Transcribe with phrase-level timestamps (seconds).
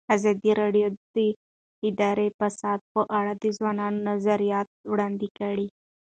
[0.15, 1.17] ازادي راډیو د
[1.87, 5.67] اداري فساد په اړه د ځوانانو نظریات وړاندې کړي.